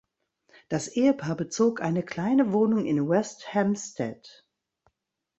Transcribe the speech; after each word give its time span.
Das 0.67 0.87
Ehepaar 0.87 1.35
bezog 1.37 1.79
eine 1.79 2.01
kleine 2.01 2.51
Wohnung 2.53 2.87
in 2.87 3.07
West 3.07 3.53
Hampstead. 3.53 4.43